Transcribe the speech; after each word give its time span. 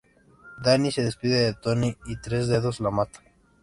Danny 0.63 0.91
se 0.91 1.03
despide 1.03 1.39
de 1.45 1.53
Toni 1.53 1.95
y 2.07 2.19
Tres 2.19 2.47
Dedos 2.47 2.79
la 2.79 2.89
mata. 2.89 3.19